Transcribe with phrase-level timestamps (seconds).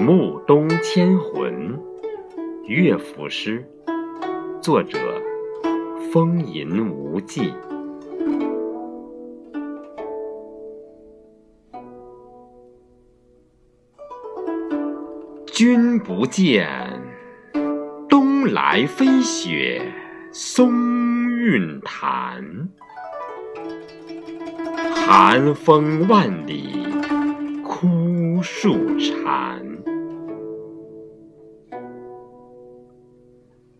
[0.00, 1.74] 暮冬千魂》
[2.66, 3.66] 乐府诗，
[4.60, 4.98] 作者
[6.12, 7.52] 风吟无忌。
[15.46, 16.68] 君不见，
[18.08, 19.80] 东来飞雪
[20.30, 20.70] 松
[21.30, 22.68] 韵潭，
[24.94, 26.86] 寒风万里
[27.64, 29.65] 枯树残。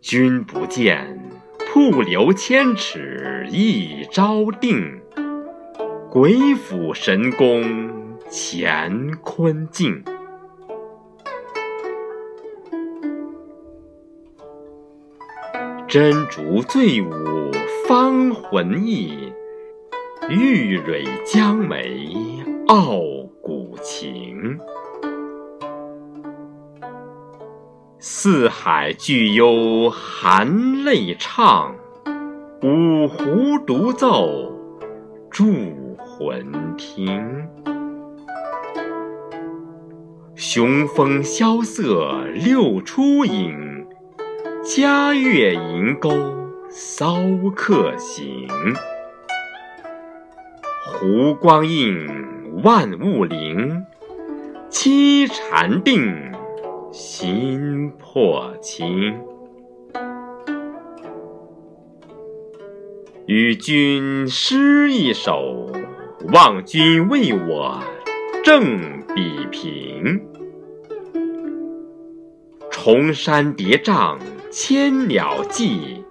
[0.00, 1.20] 君不见，
[1.68, 4.98] 瀑流千尺一朝定，
[6.10, 10.02] 鬼斧神工乾坤镜。
[15.86, 17.50] 真竹醉舞
[17.86, 19.30] 芳魂逸，
[20.30, 22.08] 玉蕊江梅
[22.68, 23.00] 傲
[23.42, 24.58] 骨情。
[28.02, 31.74] 四海俱忧含泪唱，
[32.62, 34.50] 五湖独奏
[35.30, 35.44] 祝
[35.98, 37.46] 魂听。
[40.34, 43.86] 雄风萧瑟六出影，
[44.64, 46.10] 嘉月银钩
[46.70, 47.18] 骚
[47.54, 48.48] 客行。
[50.86, 53.84] 湖光映，万物灵，
[54.70, 56.29] 凄禅定。
[56.92, 59.16] 心魄清，
[63.26, 65.70] 与君诗一首，
[66.32, 67.80] 望君为我
[68.42, 70.20] 正比平。
[72.72, 74.18] 重山叠嶂
[74.50, 76.04] 千鸟迹，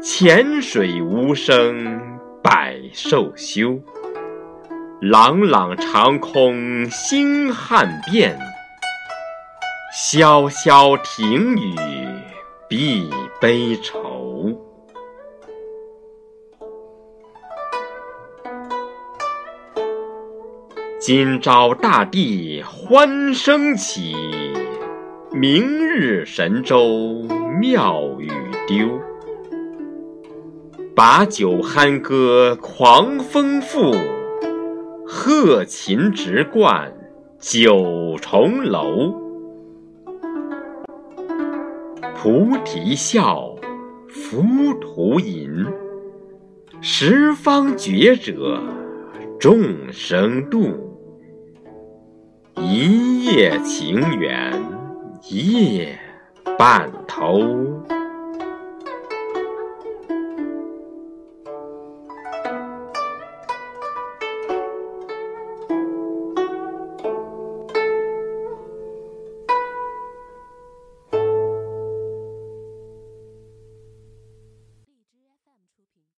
[0.00, 2.00] 浅水无声
[2.40, 3.80] 百兽休。
[5.00, 8.38] 朗朗长空星汉变。
[10.06, 11.74] 萧萧庭宇
[12.68, 13.08] 碧
[13.40, 14.52] 悲愁。
[21.00, 24.14] 今朝大地欢声起，
[25.32, 27.26] 明日神州
[27.58, 28.30] 妙语
[28.68, 28.86] 丢。
[30.94, 33.94] 把酒酣歌狂风赋，
[35.06, 36.92] 鹤琴直贯
[37.38, 39.23] 九重楼。
[42.24, 43.54] 菩提笑，
[44.08, 45.66] 浮屠吟，
[46.80, 48.62] 十方觉者
[49.38, 50.72] 众生度。
[52.56, 54.58] 一夜情缘
[55.28, 55.98] 夜
[56.56, 57.42] 半头。